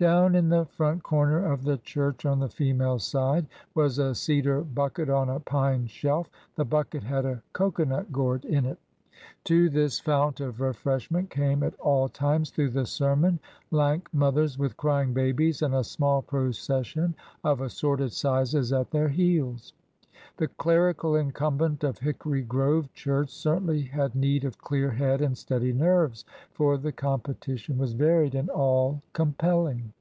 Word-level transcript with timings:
Down 0.00 0.34
in 0.34 0.48
the 0.48 0.64
front 0.64 1.02
corner 1.02 1.52
of 1.52 1.62
the 1.64 1.76
church, 1.76 2.24
on 2.24 2.38
the 2.38 2.48
female 2.48 2.98
side, 2.98 3.46
was 3.74 3.98
a 3.98 4.14
cedar 4.14 4.62
bucket 4.62 5.10
on 5.10 5.28
a 5.28 5.40
pine 5.40 5.88
shelf. 5.88 6.30
The 6.54 6.64
bucket 6.64 7.02
had 7.02 7.26
a 7.26 7.42
cocoanut 7.52 8.10
gourd 8.10 8.46
in 8.46 8.64
it. 8.64 8.78
To 9.44 9.68
this 9.68 10.00
fount 10.00 10.40
of 10.40 10.62
refreshment 10.62 11.28
came, 11.28 11.62
at 11.62 11.78
all 11.80 12.08
times 12.08 12.48
through 12.48 12.70
the 12.70 12.86
sermon, 12.86 13.40
lank 13.70 14.08
mothers 14.14 14.56
with 14.58 14.78
crying 14.78 15.12
babies 15.12 15.60
and 15.60 15.74
a 15.74 15.84
small 15.84 16.22
procession 16.22 17.14
of 17.44 17.60
assorted 17.60 18.14
sizes 18.14 18.72
at 18.72 18.92
their 18.92 19.08
heels. 19.10 19.74
The 20.36 20.48
clerical 20.48 21.16
incumbent* 21.16 21.84
of 21.84 21.98
Hickory 21.98 22.42
Grove 22.42 22.90
church 22.94 23.28
certainly 23.28 23.82
had 23.82 24.14
need 24.14 24.44
of 24.44 24.56
clear 24.56 24.90
head 24.90 25.20
and 25.20 25.36
steady 25.36 25.72
nerves, 25.74 26.24
for 26.52 26.78
the 26.78 26.92
competition 26.92 27.76
was 27.76 27.92
varied 27.92 28.34
and 28.34 28.48
all 28.48 29.02
compelling. 29.12 29.92